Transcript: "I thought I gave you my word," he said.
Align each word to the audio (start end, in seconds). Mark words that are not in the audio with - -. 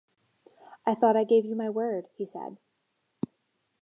"I 0.83 0.95
thought 0.95 1.15
I 1.15 1.25
gave 1.25 1.45
you 1.45 1.55
my 1.55 1.69
word," 1.69 2.07
he 2.15 2.25
said. 2.25 2.57